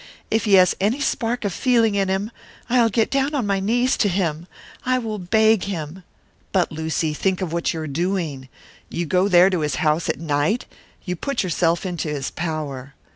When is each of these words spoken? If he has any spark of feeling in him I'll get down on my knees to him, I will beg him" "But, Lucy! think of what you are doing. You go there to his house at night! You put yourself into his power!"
If 0.31 0.45
he 0.45 0.55
has 0.55 0.75
any 0.81 0.99
spark 0.99 1.45
of 1.45 1.53
feeling 1.53 1.93
in 1.93 2.07
him 2.09 2.31
I'll 2.71 2.89
get 2.89 3.11
down 3.11 3.35
on 3.35 3.45
my 3.45 3.59
knees 3.59 3.95
to 3.97 4.09
him, 4.09 4.47
I 4.83 4.97
will 4.97 5.19
beg 5.19 5.65
him" 5.65 6.03
"But, 6.53 6.71
Lucy! 6.71 7.13
think 7.13 7.39
of 7.39 7.53
what 7.53 7.71
you 7.71 7.81
are 7.81 7.85
doing. 7.87 8.49
You 8.89 9.05
go 9.05 9.27
there 9.27 9.51
to 9.51 9.59
his 9.59 9.75
house 9.75 10.09
at 10.09 10.17
night! 10.19 10.65
You 11.05 11.15
put 11.15 11.43
yourself 11.43 11.85
into 11.85 12.09
his 12.09 12.31
power!" 12.31 12.95